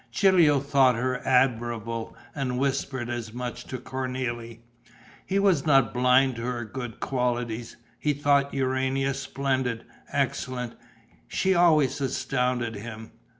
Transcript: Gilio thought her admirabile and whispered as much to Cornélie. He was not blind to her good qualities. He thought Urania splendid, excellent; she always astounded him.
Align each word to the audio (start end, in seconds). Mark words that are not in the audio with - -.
Gilio 0.11 0.59
thought 0.59 0.95
her 0.95 1.19
admirabile 1.27 2.15
and 2.33 2.57
whispered 2.57 3.07
as 3.07 3.33
much 3.33 3.65
to 3.65 3.77
Cornélie. 3.77 4.61
He 5.27 5.37
was 5.37 5.63
not 5.67 5.93
blind 5.93 6.37
to 6.37 6.41
her 6.41 6.65
good 6.65 6.99
qualities. 6.99 7.77
He 7.99 8.13
thought 8.13 8.51
Urania 8.51 9.13
splendid, 9.13 9.83
excellent; 10.11 10.73
she 11.27 11.53
always 11.53 12.01
astounded 12.01 12.73
him. 12.77 13.11